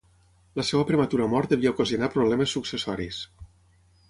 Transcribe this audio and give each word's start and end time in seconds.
La 0.59 0.63
seva 0.69 0.85
prematura 0.91 1.27
mort 1.33 1.53
devia 1.53 1.75
ocasionar 1.75 2.09
problemes 2.17 2.57
successoris. 2.59 3.23